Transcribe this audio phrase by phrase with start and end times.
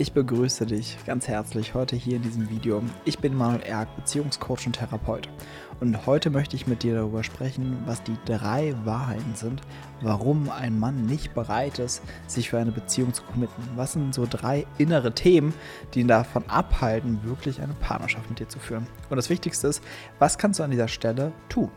[0.00, 2.84] Ich begrüße dich ganz herzlich heute hier in diesem Video.
[3.04, 5.28] Ich bin Manuel Erk, Beziehungscoach und Therapeut.
[5.80, 9.60] Und heute möchte ich mit dir darüber sprechen, was die drei Wahrheiten sind,
[10.00, 13.60] warum ein Mann nicht bereit ist, sich für eine Beziehung zu committen.
[13.74, 15.52] Was sind so drei innere Themen,
[15.94, 18.86] die ihn davon abhalten, wirklich eine Partnerschaft mit dir zu führen?
[19.10, 19.82] Und das Wichtigste ist,
[20.20, 21.72] was kannst du an dieser Stelle tun?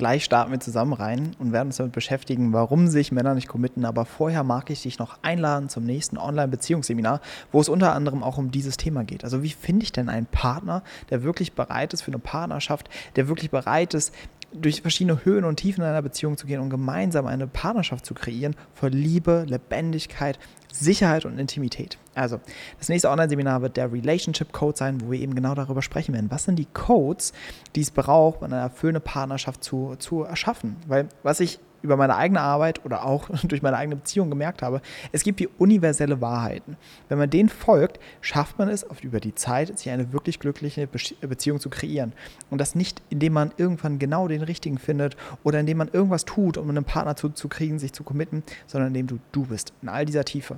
[0.00, 3.84] Gleich starten wir zusammen rein und werden uns damit beschäftigen, warum sich Männer nicht committen.
[3.84, 7.20] Aber vorher mag ich dich noch einladen zum nächsten Online-Beziehungsseminar,
[7.52, 9.24] wo es unter anderem auch um dieses Thema geht.
[9.24, 13.28] Also wie finde ich denn einen Partner, der wirklich bereit ist für eine Partnerschaft, der
[13.28, 14.14] wirklich bereit ist,
[14.52, 18.14] durch verschiedene Höhen und Tiefen in einer Beziehung zu gehen und gemeinsam eine Partnerschaft zu
[18.14, 20.38] kreieren voll Liebe, Lebendigkeit,
[20.72, 21.98] Sicherheit und Intimität.
[22.14, 22.40] Also,
[22.78, 26.30] das nächste Online-Seminar wird der Relationship Code sein, wo wir eben genau darüber sprechen werden.
[26.30, 27.32] Was sind die Codes,
[27.74, 30.76] die es braucht, um eine erfüllende Partnerschaft zu, zu erschaffen?
[30.86, 34.80] Weil, was ich über meine eigene Arbeit oder auch durch meine eigene Beziehung gemerkt habe,
[35.12, 36.76] es gibt die universelle Wahrheiten.
[37.08, 41.60] Wenn man denen folgt, schafft man es über die Zeit, sich eine wirklich glückliche Beziehung
[41.60, 42.12] zu kreieren.
[42.50, 46.58] Und das nicht, indem man irgendwann genau den richtigen findet oder indem man irgendwas tut,
[46.58, 49.88] um einen Partner zu, zu kriegen, sich zu committen, sondern indem du du bist, in
[49.88, 50.56] all dieser Tiefe.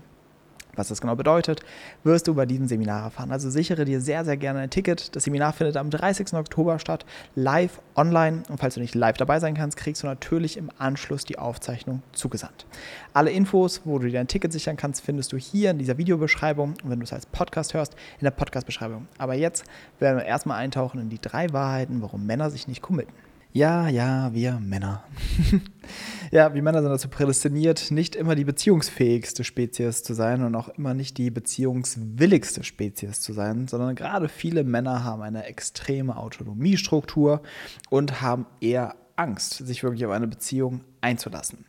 [0.75, 1.61] Was das genau bedeutet,
[2.03, 3.31] wirst du bei diesem Seminar erfahren.
[3.31, 5.15] Also sichere dir sehr, sehr gerne ein Ticket.
[5.15, 6.33] Das Seminar findet am 30.
[6.33, 8.42] Oktober statt, live online.
[8.48, 12.03] Und falls du nicht live dabei sein kannst, kriegst du natürlich im Anschluss die Aufzeichnung
[12.12, 12.67] zugesandt.
[13.12, 16.75] Alle Infos, wo du dir ein Ticket sichern kannst, findest du hier in dieser Videobeschreibung.
[16.83, 19.09] Und wenn du es als Podcast hörst, in der Podcast-Beschreibung.
[19.19, 19.65] Aber jetzt
[19.98, 23.12] werden wir erstmal eintauchen in die drei Wahrheiten, warum Männer sich nicht committen.
[23.55, 25.05] Ja, ja, wir Männer.
[26.31, 30.70] ja, wir Männer sind dazu prädestiniert, nicht immer die beziehungsfähigste Spezies zu sein und auch
[30.70, 37.42] immer nicht die beziehungswilligste Spezies zu sein, sondern gerade viele Männer haben eine extreme Autonomiestruktur
[37.91, 41.66] und haben eher Angst, sich wirklich auf eine Beziehung einzulassen.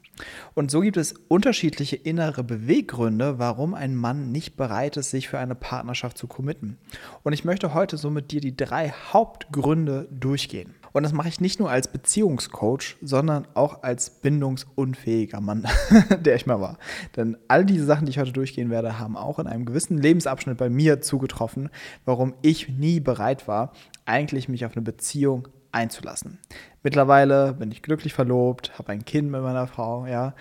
[0.53, 5.40] Und so gibt es unterschiedliche innere Beweggründe, warum ein Mann nicht bereit ist, sich für
[5.40, 6.78] eine Partnerschaft zu committen.
[7.23, 10.75] Und ich möchte heute so mit dir die drei Hauptgründe durchgehen.
[10.94, 15.68] Und das mache ich nicht nur als Beziehungscoach, sondern auch als bindungsunfähiger Mann,
[16.22, 16.78] der ich mal war.
[17.16, 20.58] Denn all diese Sachen, die ich heute durchgehen werde, haben auch in einem gewissen Lebensabschnitt
[20.58, 21.70] bei mir zugetroffen,
[22.06, 23.74] warum ich nie bereit war,
[24.06, 26.39] eigentlich mich auf eine Beziehung einzulassen.
[26.84, 30.34] Mittlerweile bin ich glücklich verlobt, habe ein Kind mit meiner Frau, ja.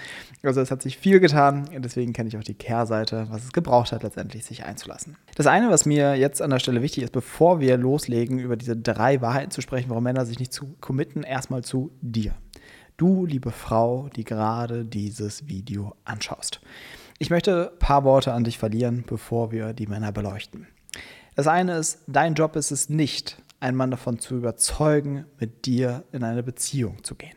[0.42, 3.52] Also es hat sich viel getan und deswegen kenne ich auch die Kehrseite, was es
[3.52, 5.16] gebraucht hat, letztendlich sich einzulassen.
[5.36, 8.76] Das eine, was mir jetzt an der Stelle wichtig ist, bevor wir loslegen, über diese
[8.76, 12.34] drei Wahrheiten zu sprechen, warum Männer sich nicht zu committen, erstmal zu dir.
[12.96, 16.60] Du, liebe Frau, die gerade dieses Video anschaust.
[17.18, 20.66] Ich möchte ein paar Worte an dich verlieren, bevor wir die Männer beleuchten.
[21.34, 26.04] Das eine ist, dein Job ist es nicht, einen Mann davon zu überzeugen, mit dir
[26.10, 27.36] in eine Beziehung zu gehen.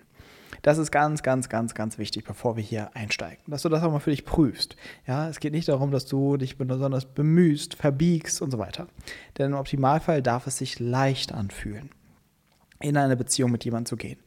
[0.64, 3.44] Das ist ganz, ganz, ganz, ganz wichtig, bevor wir hier einsteigen.
[3.46, 4.76] Dass du das auch mal für dich prüfst.
[5.06, 8.88] Ja, es geht nicht darum, dass du dich besonders bemühst, verbiegst und so weiter.
[9.38, 11.92] Denn im Optimalfall darf es sich leicht anfühlen,
[12.80, 14.18] in eine Beziehung mit jemandem zu gehen.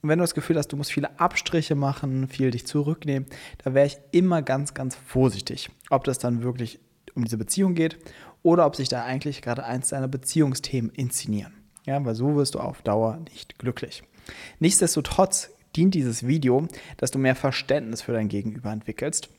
[0.00, 3.26] Und wenn du das Gefühl hast, du musst viele Abstriche machen, viel dich zurücknehmen,
[3.64, 6.78] da wäre ich immer ganz, ganz vorsichtig, ob das dann wirklich
[7.16, 7.98] um diese Beziehung geht
[8.42, 11.52] oder ob sich da eigentlich gerade eins deiner Beziehungsthemen inszenieren.
[11.86, 14.02] Ja, weil so wirst du auf Dauer nicht glücklich.
[14.58, 16.66] Nichtsdestotrotz dient dieses Video,
[16.96, 19.30] dass du mehr Verständnis für dein Gegenüber entwickelst.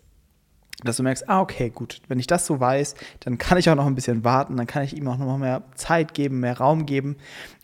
[0.82, 3.76] Dass du merkst, ah, okay, gut, wenn ich das so weiß, dann kann ich auch
[3.76, 6.86] noch ein bisschen warten, dann kann ich ihm auch noch mehr Zeit geben, mehr Raum
[6.86, 7.18] geben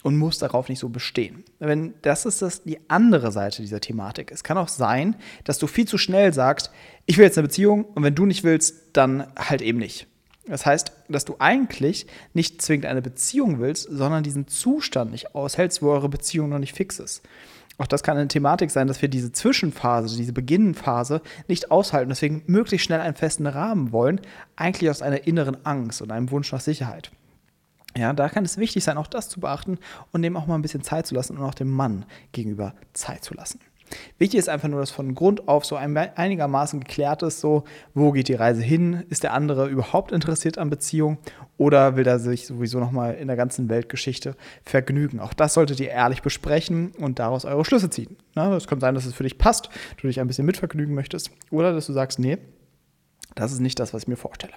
[0.04, 1.46] und muss darauf nicht so bestehen.
[1.60, 4.32] Wenn das ist das die andere Seite dieser Thematik.
[4.32, 5.16] Es kann auch sein,
[5.46, 6.72] dass du viel zu schnell sagst,
[7.06, 10.08] ich will jetzt eine Beziehung und wenn du nicht willst, dann halt eben nicht.
[10.48, 15.82] Das heißt, dass du eigentlich nicht zwingend eine Beziehung willst, sondern diesen Zustand nicht aushältst,
[15.82, 17.24] wo eure Beziehung noch nicht fix ist.
[17.78, 22.44] Auch das kann eine Thematik sein, dass wir diese Zwischenphase, diese Beginnenphase nicht aushalten, deswegen
[22.46, 24.22] möglichst schnell einen festen Rahmen wollen,
[24.56, 27.12] eigentlich aus einer inneren Angst und einem Wunsch nach Sicherheit.
[27.98, 29.78] Ja, da kann es wichtig sein, auch das zu beachten
[30.12, 33.24] und dem auch mal ein bisschen Zeit zu lassen und auch dem Mann gegenüber Zeit
[33.24, 33.60] zu lassen.
[34.18, 37.64] Wichtig ist einfach nur, dass von Grund auf so einigermaßen geklärt ist, so,
[37.94, 39.04] wo geht die Reise hin?
[39.10, 41.18] Ist der andere überhaupt interessiert an Beziehung
[41.58, 45.20] oder will er sich sowieso nochmal in der ganzen Weltgeschichte vergnügen?
[45.20, 48.18] Auch das solltet ihr ehrlich besprechen und daraus eure Schlüsse ziehen.
[48.36, 49.70] Es kann sein, dass es für dich passt,
[50.02, 52.38] du dich ein bisschen mitvergnügen möchtest oder dass du sagst, nee,
[53.36, 54.54] das ist nicht das, was ich mir vorstelle.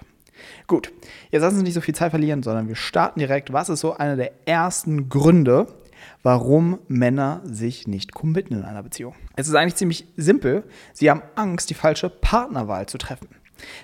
[0.67, 0.91] Gut,
[1.31, 3.51] jetzt lassen Sie nicht so viel Zeit verlieren, sondern wir starten direkt.
[3.51, 5.67] Was ist so einer der ersten Gründe,
[6.23, 9.15] warum Männer sich nicht committen in einer Beziehung.
[9.35, 10.63] Es ist eigentlich ziemlich simpel.
[10.93, 13.29] Sie haben Angst, die falsche Partnerwahl zu treffen.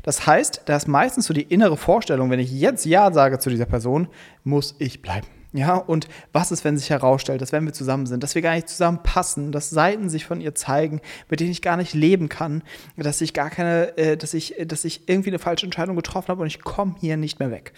[0.03, 3.49] Das heißt, da ist meistens so die innere Vorstellung, wenn ich jetzt Ja sage zu
[3.49, 4.07] dieser Person,
[4.43, 5.27] muss ich bleiben.
[5.55, 8.55] Ja, und was ist, wenn sich herausstellt, dass wenn wir zusammen sind, dass wir gar
[8.55, 10.99] nicht zusammenpassen, dass Seiten sich von ihr zeigen,
[11.29, 12.61] mit denen ich gar nicht leben kann,
[12.97, 16.41] dass ich gar keine, äh, dass ich, dass ich irgendwie eine falsche Entscheidung getroffen habe
[16.41, 17.71] und ich komme hier nicht mehr weg.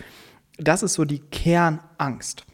[0.57, 2.47] Das ist so die Kernangst.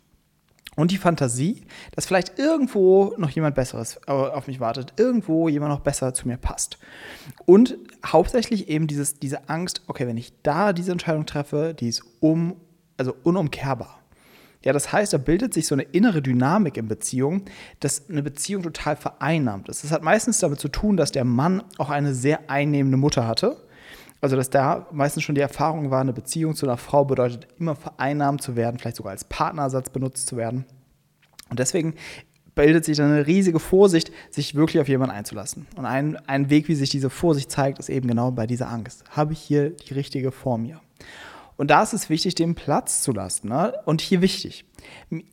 [0.75, 5.71] Und die Fantasie, dass vielleicht irgendwo noch jemand Besseres äh, auf mich wartet, irgendwo jemand
[5.71, 6.77] noch besser zu mir passt.
[7.45, 12.03] Und hauptsächlich eben dieses, diese Angst, okay, wenn ich da diese Entscheidung treffe, die ist
[12.19, 12.55] um,
[12.97, 13.99] also unumkehrbar.
[14.63, 17.43] Ja, das heißt, da bildet sich so eine innere Dynamik in Beziehungen,
[17.81, 19.83] dass eine Beziehung total vereinnahmt ist.
[19.83, 23.57] Das hat meistens damit zu tun, dass der Mann auch eine sehr einnehmende Mutter hatte.
[24.23, 27.75] Also, dass da meistens schon die Erfahrung war, eine Beziehung zu einer Frau bedeutet, immer
[27.75, 30.63] vereinnahmt zu werden, vielleicht sogar als Partnersatz benutzt zu werden.
[31.49, 31.95] Und deswegen
[32.55, 35.67] bildet sich dann eine riesige Vorsicht, sich wirklich auf jemanden einzulassen.
[35.75, 39.03] Und ein, ein Weg, wie sich diese Vorsicht zeigt, ist eben genau bei dieser Angst.
[39.09, 40.79] Habe ich hier die richtige vor mir?
[41.57, 43.49] Und da ist es wichtig, den Platz zu lassen.
[43.49, 43.73] Ne?
[43.83, 44.63] Und hier wichtig,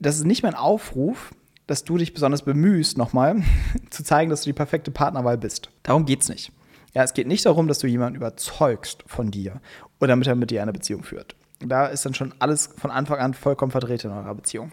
[0.00, 1.30] das ist nicht mehr ein Aufruf,
[1.68, 3.36] dass du dich besonders bemühst, nochmal
[3.90, 5.70] zu zeigen, dass du die perfekte Partnerwahl bist.
[5.84, 6.50] Darum geht es nicht.
[6.92, 9.60] Ja, es geht nicht darum, dass du jemanden überzeugst von dir
[10.00, 11.36] oder damit er mit dir eine Beziehung führt.
[11.60, 14.72] Da ist dann schon alles von Anfang an vollkommen verdreht in eurer Beziehung.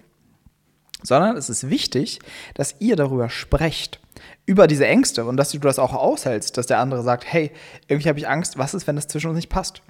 [1.04, 2.20] Sondern es ist wichtig,
[2.56, 4.00] dass ihr darüber sprecht,
[4.48, 7.52] über diese Ängste und dass du das auch aushältst, dass der andere sagt, hey,
[7.88, 9.84] irgendwie habe ich Angst, was ist, wenn das zwischen uns nicht passt?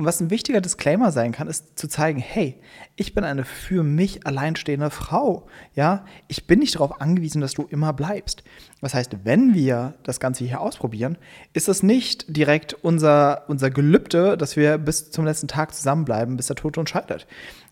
[0.00, 2.58] Und was ein wichtiger Disclaimer sein kann, ist zu zeigen, hey,
[2.96, 5.46] ich bin eine für mich alleinstehende Frau.
[5.74, 8.42] Ja, ich bin nicht darauf angewiesen, dass du immer bleibst.
[8.80, 11.18] Das heißt, wenn wir das Ganze hier ausprobieren,
[11.52, 16.46] ist das nicht direkt unser, unser Gelübde, dass wir bis zum letzten Tag zusammenbleiben, bis
[16.46, 17.26] der Tod uns scheidet.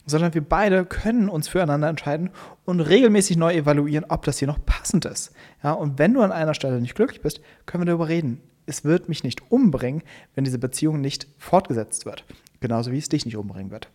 [0.04, 2.28] Sondern wir beide können uns füreinander entscheiden
[2.66, 5.32] und regelmäßig neu evaluieren, ob das hier noch passend ist.
[5.64, 8.84] Ja, und wenn du an einer Stelle nicht glücklich bist, können wir darüber reden es
[8.84, 10.02] wird mich nicht umbringen,
[10.34, 12.24] wenn diese Beziehung nicht fortgesetzt wird.
[12.60, 13.88] Genauso wie es dich nicht umbringen wird.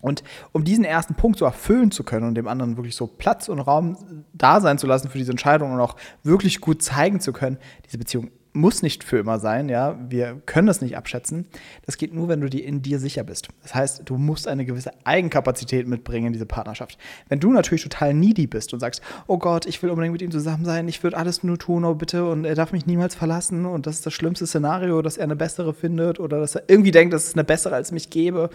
[0.00, 0.22] Und
[0.52, 3.60] um diesen ersten Punkt so erfüllen zu können und dem anderen wirklich so Platz und
[3.60, 7.58] Raum da sein zu lassen für diese Entscheidung und auch wirklich gut zeigen zu können,
[7.84, 9.96] diese Beziehung muss nicht für immer sein, ja.
[10.08, 11.46] Wir können das nicht abschätzen.
[11.86, 13.48] Das geht nur, wenn du dir in dir sicher bist.
[13.62, 16.98] Das heißt, du musst eine gewisse Eigenkapazität mitbringen in diese Partnerschaft.
[17.28, 20.30] Wenn du natürlich total needy bist und sagst, oh Gott, ich will unbedingt mit ihm
[20.30, 23.66] zusammen sein, ich würde alles nur tun, oh bitte, und er darf mich niemals verlassen
[23.66, 26.90] und das ist das schlimmste Szenario, dass er eine bessere findet oder dass er irgendwie
[26.90, 28.50] denkt, dass es eine bessere als mich gebe,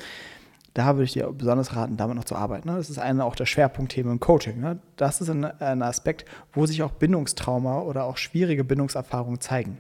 [0.76, 2.70] da würde ich dir besonders raten, damit noch zu arbeiten.
[2.70, 2.76] Ne?
[2.76, 4.60] Das ist einer auch der Schwerpunktthemen im Coaching.
[4.60, 4.80] Ne?
[4.98, 9.78] Das ist ein, ein Aspekt, wo sich auch Bindungstrauma oder auch schwierige Bindungserfahrungen zeigen.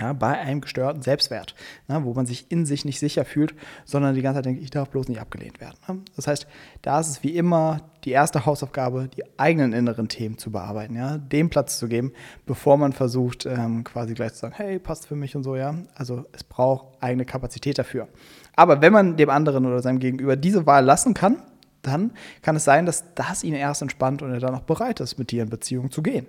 [0.00, 1.54] Ja, bei einem gestörten Selbstwert,
[1.86, 3.54] ne, wo man sich in sich nicht sicher fühlt,
[3.84, 5.76] sondern die ganze Zeit denkt, ich darf bloß nicht abgelehnt werden.
[5.86, 5.98] Ne?
[6.16, 6.46] Das heißt,
[6.80, 11.18] da ist es wie immer die erste Hausaufgabe, die eigenen inneren Themen zu bearbeiten, ja,
[11.18, 12.12] dem Platz zu geben,
[12.46, 15.74] bevor man versucht, ähm, quasi gleich zu sagen, hey, passt für mich und so, ja.
[15.94, 18.08] Also es braucht eigene Kapazität dafür.
[18.56, 21.42] Aber wenn man dem anderen oder seinem Gegenüber diese Wahl lassen kann,
[21.82, 25.18] dann kann es sein, dass das ihn erst entspannt und er dann auch bereit ist,
[25.18, 26.26] mit dir in Beziehung zu gehen.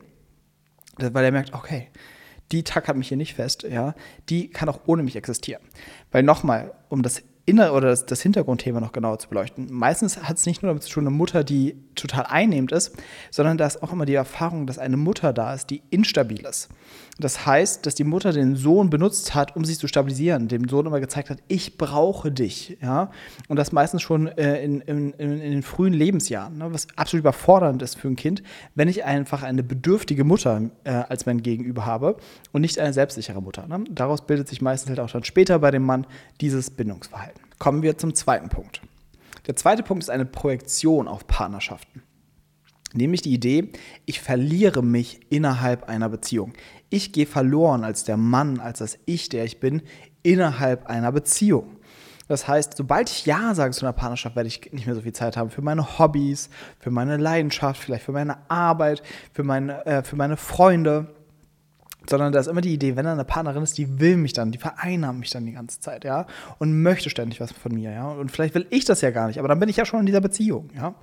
[0.98, 1.88] Weil er merkt, okay,
[2.52, 3.96] die tackert mich hier nicht fest, ja,
[4.30, 5.64] die kann auch ohne mich existieren.
[6.12, 9.68] Weil nochmal, um das Inner- oder das, das, Hintergrundthema noch genauer zu beleuchten.
[9.70, 12.96] Meistens hat es nicht nur damit zu tun, eine Mutter, die total einnehmend ist,
[13.32, 16.70] sondern da ist auch immer die Erfahrung, dass eine Mutter da ist, die instabil ist.
[17.20, 20.88] Das heißt, dass die Mutter den Sohn benutzt hat, um sich zu stabilisieren, dem Sohn
[20.88, 22.78] immer gezeigt hat, ich brauche dich.
[22.82, 23.12] Ja?
[23.50, 26.74] Und das meistens schon äh, in, in, in, in, den frühen Lebensjahren, ne?
[26.74, 28.42] was absolut überfordernd ist für ein Kind,
[28.74, 32.18] wenn ich einfach eine bedürftige Mutter äh, als mein Gegenüber habe
[32.52, 33.68] und nicht eine selbstsichere Mutter.
[33.68, 33.84] Ne?
[33.92, 36.08] Daraus bildet sich meistens halt auch dann später bei dem Mann
[36.42, 37.43] dieses Bindungsverhalten.
[37.60, 38.82] Kommen wir zum zweiten Punkt.
[39.48, 42.04] Der zweite Punkt ist eine Projektion auf Partnerschaften.
[42.94, 43.72] Nämlich die Idee,
[44.06, 46.54] ich verliere mich innerhalb einer Beziehung.
[46.90, 49.82] Ich gehe verloren als der Mann, als das Ich, der ich bin,
[50.22, 51.78] innerhalb einer Beziehung.
[52.28, 55.14] Das heißt, sobald ich Ja sage zu einer Partnerschaft, werde ich nicht mehr so viel
[55.14, 60.04] Zeit haben für meine Hobbys, für meine Leidenschaft, vielleicht für meine Arbeit, für meine, äh,
[60.04, 61.14] für meine Freunde
[62.10, 64.52] sondern da ist immer die Idee, wenn da eine Partnerin ist, die will mich dann,
[64.52, 66.28] die vereinnahmt mich dann die ganze Zeit, ja,
[66.60, 69.40] und möchte ständig was von mir, ja, und vielleicht will ich das ja gar nicht,
[69.40, 70.96] aber dann bin ich ja schon in dieser Beziehung, ja.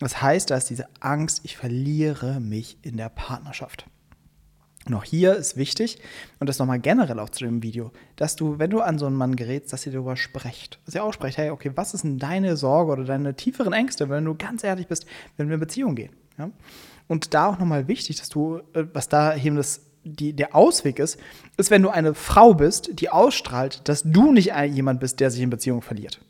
[0.00, 3.86] Das heißt, da ist diese Angst, ich verliere mich in der Partnerschaft.
[4.88, 5.98] Und auch hier ist wichtig,
[6.40, 9.16] und das nochmal generell auch zu dem Video, dass du, wenn du an so einen
[9.16, 10.80] Mann gerätst, dass ihr darüber sprecht.
[10.86, 14.08] Dass ihr auch sprecht, hey, okay, was ist denn deine Sorge oder deine tieferen Ängste,
[14.08, 15.04] wenn du ganz ehrlich bist,
[15.36, 16.12] wenn wir in Beziehung gehen?
[16.38, 16.50] Ja?
[17.06, 19.82] Und da auch nochmal wichtig, dass du, äh, was da eben das
[20.14, 21.18] die, der Ausweg ist,
[21.56, 25.42] ist, wenn du eine Frau bist, die ausstrahlt, dass du nicht jemand bist, der sich
[25.42, 26.20] in Beziehungen verliert.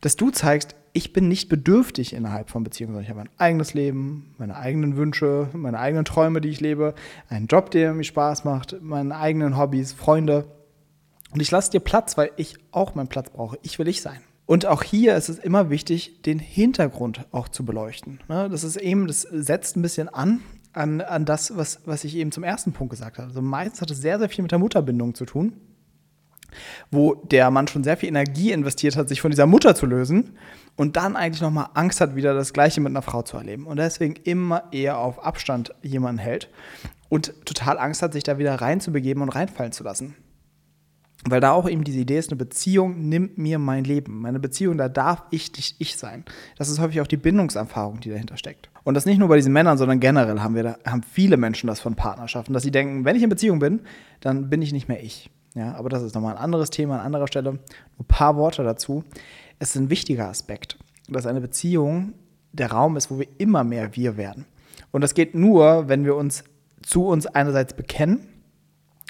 [0.00, 3.74] Dass du zeigst, ich bin nicht bedürftig innerhalb von Beziehungen, sondern ich habe mein eigenes
[3.74, 6.94] Leben, meine eigenen Wünsche, meine eigenen Träume, die ich lebe,
[7.28, 10.46] einen Job, der mir Spaß macht, meine eigenen Hobbys, Freunde.
[11.32, 13.58] Und ich lasse dir Platz, weil ich auch meinen Platz brauche.
[13.62, 14.20] Ich will ich sein.
[14.46, 18.20] Und auch hier ist es immer wichtig, den Hintergrund auch zu beleuchten.
[18.28, 18.48] Ne?
[18.48, 20.40] Das ist eben, das setzt ein bisschen an
[20.76, 23.28] an, an das, was, was ich eben zum ersten Punkt gesagt habe.
[23.28, 25.54] Also meistens hat es sehr, sehr viel mit der Mutterbindung zu tun,
[26.90, 30.36] wo der Mann schon sehr viel Energie investiert hat, sich von dieser Mutter zu lösen
[30.76, 33.78] und dann eigentlich nochmal Angst hat, wieder das Gleiche mit einer Frau zu erleben und
[33.78, 36.50] deswegen immer eher auf Abstand jemanden hält
[37.08, 40.14] und total Angst hat, sich da wieder reinzubegeben und reinfallen zu lassen.
[41.24, 44.20] Weil da auch eben diese Idee ist, eine Beziehung nimmt mir mein Leben.
[44.20, 46.24] Meine Beziehung, da darf ich nicht ich sein.
[46.56, 48.70] Das ist häufig auch die Bindungserfahrung, die dahinter steckt.
[48.84, 51.66] Und das nicht nur bei diesen Männern, sondern generell haben wir da, haben viele Menschen
[51.66, 53.80] das von Partnerschaften, dass sie denken, wenn ich in Beziehung bin,
[54.20, 55.30] dann bin ich nicht mehr ich.
[55.54, 57.52] Ja, aber das ist nochmal ein anderes Thema an anderer Stelle.
[57.52, 57.60] Nur
[57.98, 59.02] ein paar Worte dazu.
[59.58, 60.76] Es ist ein wichtiger Aspekt,
[61.08, 62.12] dass eine Beziehung
[62.52, 64.44] der Raum ist, wo wir immer mehr wir werden.
[64.92, 66.44] Und das geht nur, wenn wir uns
[66.82, 68.28] zu uns einerseits bekennen,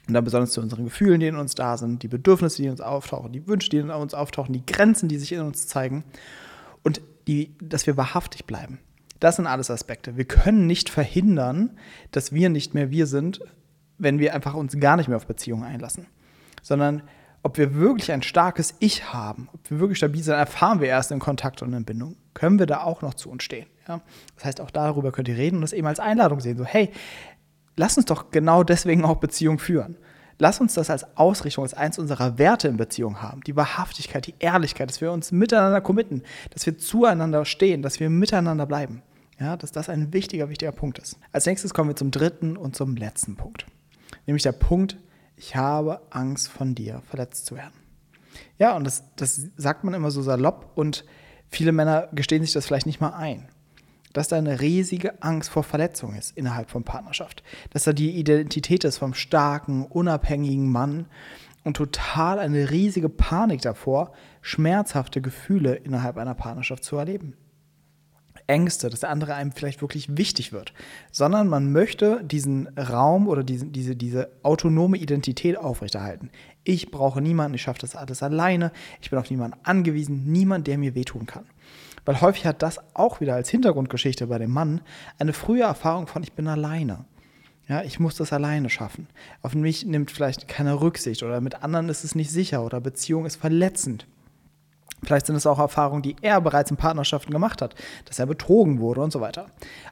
[0.07, 2.71] und dann besonders zu unseren Gefühlen, die in uns da sind, die Bedürfnisse, die in
[2.71, 6.05] uns auftauchen, die Wünsche, die in uns auftauchen, die Grenzen, die sich in uns zeigen.
[6.83, 8.79] Und die, dass wir wahrhaftig bleiben.
[9.19, 10.17] Das sind alles Aspekte.
[10.17, 11.77] Wir können nicht verhindern,
[12.13, 13.41] dass wir nicht mehr wir sind,
[13.99, 16.07] wenn wir einfach uns gar nicht mehr auf Beziehungen einlassen.
[16.63, 17.03] Sondern
[17.43, 21.11] ob wir wirklich ein starkes Ich haben, ob wir wirklich stabil sind, erfahren wir erst
[21.11, 22.17] in Kontakt und in Bindung.
[22.35, 23.67] Können wir da auch noch zu uns stehen.
[23.89, 24.01] Ja?
[24.35, 26.59] Das heißt, auch darüber könnt ihr reden und das eben als Einladung sehen.
[26.59, 26.91] So, hey,
[27.77, 29.97] lass uns doch genau deswegen auch Beziehung führen.
[30.39, 33.41] Lass uns das als Ausrichtung, als eins unserer Werte in Beziehung haben.
[33.43, 38.11] Die Wahrhaftigkeit, die Ehrlichkeit, dass wir uns miteinander committen, dass wir zueinander stehen, dass wir
[38.11, 39.03] miteinander bleiben.
[39.39, 41.19] Ja, dass das ein wichtiger, wichtiger Punkt ist.
[41.31, 43.67] Als nächstes kommen wir zum dritten und zum letzten Punkt.
[44.27, 44.97] Nämlich der Punkt,
[45.37, 47.75] ich habe Angst von dir verletzt zu werden.
[48.59, 51.05] Ja, und das, das sagt man immer so salopp und
[51.49, 53.49] viele Männer gestehen sich das vielleicht nicht mal ein
[54.17, 57.43] dass da eine riesige Angst vor Verletzung ist innerhalb von Partnerschaft.
[57.71, 61.05] Dass da die Identität ist vom starken, unabhängigen Mann
[61.65, 67.35] und total eine riesige Panik davor, schmerzhafte Gefühle innerhalb einer Partnerschaft zu erleben.
[68.47, 70.73] Ängste, dass der andere einem vielleicht wirklich wichtig wird,
[71.13, 76.31] sondern man möchte diesen Raum oder diese, diese, diese autonome Identität aufrechterhalten.
[76.65, 80.79] Ich brauche niemanden, ich schaffe das alles alleine, ich bin auf niemanden angewiesen, niemand, der
[80.79, 81.45] mir wehtun kann.
[82.07, 84.81] Weil häufig hat das auch wieder als Hintergrundgeschichte bei dem Mann
[85.19, 87.05] eine frühe Erfahrung von, ich bin alleine.
[87.69, 89.09] Ja, ich muss das alleine schaffen.
[89.43, 93.27] Auf mich nimmt vielleicht keine Rücksicht oder mit anderen ist es nicht sicher oder Beziehung
[93.27, 94.07] ist verletzend.
[95.03, 97.75] Vielleicht sind es auch Erfahrungen, die er bereits in Partnerschaften gemacht hat,
[98.07, 99.47] dass er betrogen wurde und so weiter.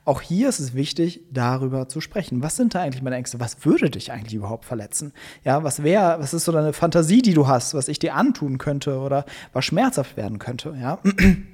[0.05, 2.43] Auch hier ist es wichtig, darüber zu sprechen.
[2.43, 3.39] Was sind da eigentlich meine Ängste?
[3.39, 5.13] Was würde dich eigentlich überhaupt verletzen?
[5.43, 8.57] Ja, was wäre, was ist so deine Fantasie, die du hast, was ich dir antun
[8.59, 10.75] könnte oder was schmerzhaft werden könnte?
[10.81, 11.01] Ja.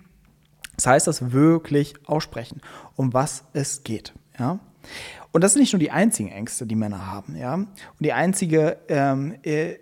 [0.80, 2.62] Das heißt, das wirklich aussprechen,
[2.96, 4.14] um was es geht.
[4.38, 4.60] Ja?
[5.30, 7.36] Und das sind nicht nur die einzigen Ängste, die Männer haben.
[7.36, 7.52] Ja?
[7.52, 7.68] Und
[7.98, 9.74] die einzige, ähm, äh,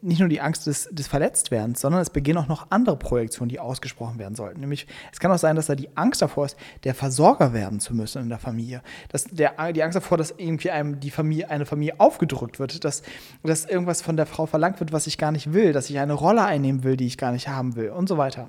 [0.00, 3.60] nicht nur die Angst des, des Verletztwerdens, sondern es beginnen auch noch andere Projektionen, die
[3.60, 4.58] ausgesprochen werden sollten.
[4.58, 7.94] Nämlich, es kann auch sein, dass da die Angst davor ist, der Versorger werden zu
[7.94, 8.82] müssen in der Familie.
[9.10, 13.04] Dass der, die Angst davor, dass irgendwie einem die Familie, eine Familie aufgedrückt wird, dass,
[13.44, 16.14] dass irgendwas von der Frau verlangt wird, was ich gar nicht will, dass ich eine
[16.14, 18.48] Rolle einnehmen will, die ich gar nicht haben will und so weiter.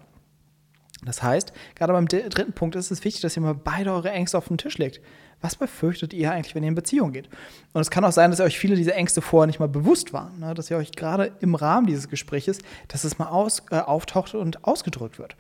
[1.06, 4.38] Das heißt, gerade beim dritten Punkt ist es wichtig, dass ihr mal beide eure Ängste
[4.38, 5.02] auf den Tisch legt.
[5.44, 7.28] Was befürchtet ihr eigentlich, wenn ihr in Beziehung geht?
[7.74, 10.40] Und es kann auch sein, dass euch viele dieser Ängste vorher nicht mal bewusst waren,
[10.40, 10.54] ne?
[10.54, 14.64] dass ihr euch gerade im Rahmen dieses Gesprächs, dass es mal aus, äh, auftaucht und
[14.64, 15.36] ausgedrückt wird.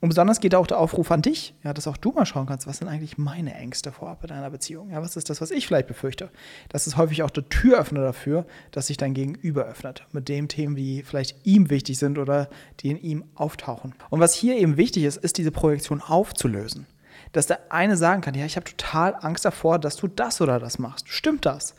[0.00, 2.68] Und besonders geht auch der Aufruf an dich, ja, dass auch du mal schauen kannst,
[2.68, 4.90] was sind eigentlich meine Ängste vorab in einer Beziehung?
[4.90, 6.30] Ja, was ist das, was ich vielleicht befürchte?
[6.68, 10.76] Das ist häufig auch der Türöffner dafür, dass sich dein Gegenüber öffnet mit den Themen,
[10.76, 12.48] die vielleicht ihm wichtig sind oder
[12.78, 13.96] die in ihm auftauchen.
[14.08, 16.86] Und was hier eben wichtig ist, ist diese Projektion aufzulösen.
[17.32, 20.58] Dass der eine sagen kann, ja, ich habe total Angst davor, dass du das oder
[20.58, 21.08] das machst.
[21.08, 21.74] Stimmt das?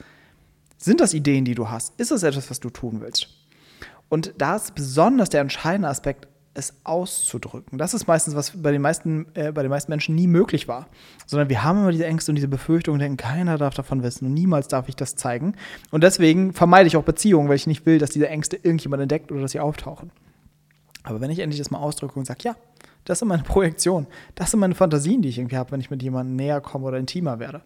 [0.77, 1.99] Sind das Ideen, die du hast?
[1.99, 3.27] Ist das etwas, was du tun willst?
[4.07, 7.77] Und da ist besonders der entscheidende Aspekt, es auszudrücken.
[7.77, 10.87] Das ist meistens, was bei den meisten, äh, bei den meisten Menschen nie möglich war.
[11.25, 14.25] Sondern wir haben immer diese Ängste und diese Befürchtungen und denken, keiner darf davon wissen
[14.25, 15.55] und niemals darf ich das zeigen.
[15.91, 19.31] Und deswegen vermeide ich auch Beziehungen, weil ich nicht will, dass diese Ängste irgendjemand entdeckt
[19.31, 20.11] oder dass sie auftauchen.
[21.03, 22.55] Aber wenn ich endlich das mal ausdrücke und sage, ja,
[23.05, 26.03] das sind meine Projektionen, das sind meine Fantasien, die ich irgendwie habe, wenn ich mit
[26.03, 27.61] jemandem näher komme oder intimer werde.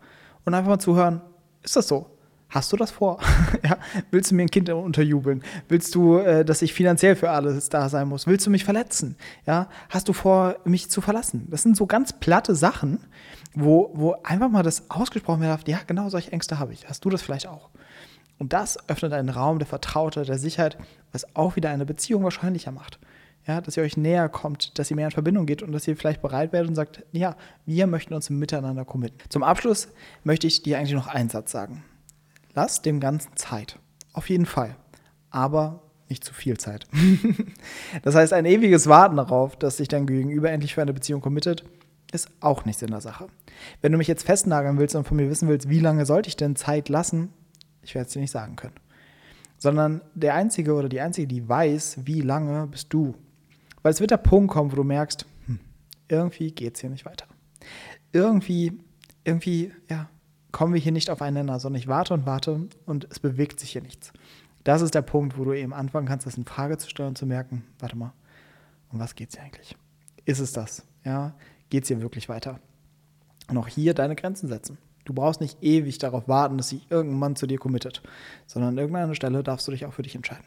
[0.46, 1.22] Und einfach mal zuhören,
[1.62, 2.08] ist das so?
[2.50, 3.20] Hast du das vor?
[3.64, 3.78] ja?
[4.12, 5.44] Willst du mir ein Kind unterjubeln?
[5.70, 8.28] Willst du, äh, dass ich finanziell für alles da sein muss?
[8.28, 9.16] Willst du mich verletzen?
[9.48, 9.70] Ja?
[9.90, 11.48] Hast du vor, mich zu verlassen?
[11.50, 13.00] Das sind so ganz platte Sachen,
[13.56, 16.88] wo, wo einfach mal das ausgesprochen wird, ja, genau solche Ängste habe ich.
[16.88, 17.70] Hast du das vielleicht auch?
[18.38, 20.78] Und das öffnet einen Raum der Vertraute, der Sicherheit,
[21.12, 23.00] was auch wieder eine Beziehung wahrscheinlicher macht.
[23.46, 25.98] Ja, dass ihr euch näher kommt, dass ihr mehr in Verbindung geht und dass ihr
[25.98, 27.36] vielleicht bereit werdet und sagt, ja,
[27.66, 29.18] wir möchten uns miteinander committen.
[29.30, 29.90] Zum Abschluss
[30.24, 31.84] möchte ich dir eigentlich noch einen Satz sagen.
[32.54, 33.80] Lass dem Ganzen Zeit.
[34.14, 34.76] Auf jeden Fall.
[35.30, 36.88] Aber nicht zu viel Zeit.
[38.04, 41.66] das heißt, ein ewiges Warten darauf, dass sich dein Gegenüber endlich für eine Beziehung committet,
[42.14, 43.28] ist auch nichts in der Sache.
[43.82, 46.38] Wenn du mich jetzt festnageln willst und von mir wissen willst, wie lange sollte ich
[46.38, 47.30] denn Zeit lassen,
[47.82, 48.76] ich werde es dir nicht sagen können.
[49.58, 53.16] Sondern der Einzige oder die Einzige, die weiß, wie lange bist du.
[53.84, 55.60] Weil es wird der Punkt kommen, wo du merkst, hm,
[56.08, 57.28] irgendwie geht es hier nicht weiter.
[58.12, 58.80] Irgendwie,
[59.24, 60.10] irgendwie, ja,
[60.52, 63.82] kommen wir hier nicht aufeinander, sondern ich warte und warte und es bewegt sich hier
[63.82, 64.14] nichts.
[64.64, 67.18] Das ist der Punkt, wo du eben anfangen kannst, das in Frage zu stellen und
[67.18, 68.14] zu merken, warte mal,
[68.92, 69.76] um was geht es hier eigentlich?
[70.26, 70.86] Ist es das?
[71.04, 71.34] Ja,
[71.70, 72.60] geht es hier wirklich weiter?
[73.50, 74.78] Und auch hier deine Grenzen setzen.
[75.04, 78.02] Du brauchst nicht ewig darauf warten, dass sich irgendein Mann zu dir committet,
[78.46, 80.46] sondern an irgendeiner Stelle darfst du dich auch für dich entscheiden.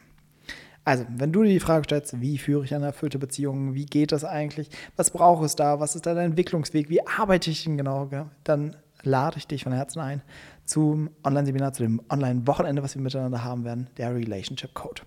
[0.86, 4.12] Also, wenn du dir die Frage stellst, wie führe ich eine erfüllte Beziehung, wie geht
[4.12, 8.08] das eigentlich, was braucht es da, was ist der Entwicklungsweg, wie arbeite ich denn genau,
[8.44, 10.22] dann lade ich dich von Herzen ein
[10.64, 15.02] zum Online-Seminar, zu dem Online-Wochenende, was wir miteinander haben werden, der Relationship Code.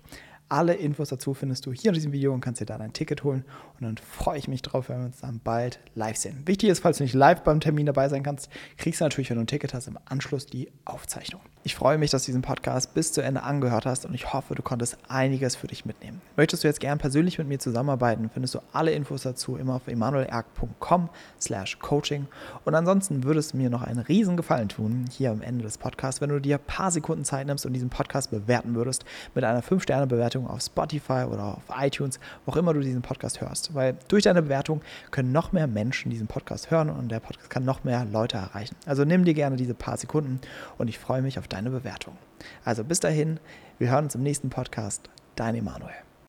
[0.49, 3.23] Alle Infos dazu findest du hier in diesem Video und kannst dir da dein Ticket
[3.23, 3.45] holen.
[3.79, 6.41] Und dann freue ich mich drauf, wenn wir uns dann bald live sehen.
[6.45, 9.37] Wichtig ist, falls du nicht live beim Termin dabei sein kannst, kriegst du natürlich, wenn
[9.37, 11.41] du ein Ticket hast, im Anschluss die Aufzeichnung.
[11.69, 14.55] Ich freue mich, dass du diesen Podcast bis zu Ende angehört hast und ich hoffe,
[14.55, 16.19] du konntest einiges für dich mitnehmen.
[16.35, 19.87] Möchtest du jetzt gern persönlich mit mir zusammenarbeiten, findest du alle Infos dazu immer auf
[19.87, 21.09] emanuelerg.com
[21.39, 22.25] slash coaching.
[22.65, 26.21] Und ansonsten würdest du mir noch einen riesen Gefallen tun, hier am Ende des Podcasts,
[26.21, 29.61] wenn du dir ein paar Sekunden Zeit nimmst und diesen Podcast bewerten würdest mit einer
[29.61, 33.75] 5-Sterne-Bewertung auf Spotify oder auf iTunes, wo auch immer du diesen Podcast hörst.
[33.75, 37.63] Weil durch deine Bewertung können noch mehr Menschen diesen Podcast hören und der Podcast kann
[37.63, 38.75] noch mehr Leute erreichen.
[38.87, 40.41] Also nimm dir gerne diese paar Sekunden
[40.79, 42.17] und ich freue mich auf deine Bewertung.
[42.63, 43.39] Also bis dahin,
[43.79, 45.09] wir hören uns im nächsten Podcast.
[45.35, 46.08] Dein Emanuel.